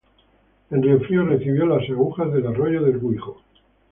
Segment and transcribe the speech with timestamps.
[0.71, 3.39] En Riofrío recibe las aguas del arroyo del Guijo.